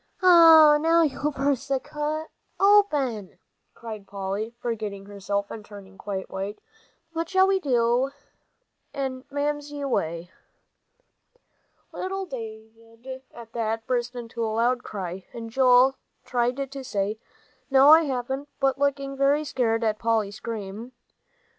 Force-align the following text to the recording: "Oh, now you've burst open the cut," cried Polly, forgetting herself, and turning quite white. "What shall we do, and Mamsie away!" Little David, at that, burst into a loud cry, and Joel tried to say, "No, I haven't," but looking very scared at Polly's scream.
"Oh, 0.23 0.79
now 0.81 1.03
you've 1.03 1.35
burst 1.35 1.69
open 1.69 2.27
the 2.57 2.83
cut," 3.03 3.29
cried 3.75 4.07
Polly, 4.07 4.55
forgetting 4.59 5.05
herself, 5.05 5.51
and 5.51 5.63
turning 5.63 5.99
quite 5.99 6.27
white. 6.27 6.57
"What 7.13 7.29
shall 7.29 7.45
we 7.45 7.59
do, 7.59 8.09
and 8.95 9.25
Mamsie 9.29 9.79
away!" 9.79 10.31
Little 11.91 12.25
David, 12.25 13.21
at 13.31 13.53
that, 13.53 13.85
burst 13.85 14.15
into 14.15 14.43
a 14.43 14.47
loud 14.47 14.81
cry, 14.81 15.27
and 15.33 15.51
Joel 15.51 15.93
tried 16.25 16.71
to 16.71 16.83
say, 16.83 17.19
"No, 17.69 17.89
I 17.89 18.01
haven't," 18.05 18.49
but 18.59 18.79
looking 18.79 19.15
very 19.15 19.43
scared 19.43 19.83
at 19.83 19.99
Polly's 19.99 20.37
scream. 20.37 20.93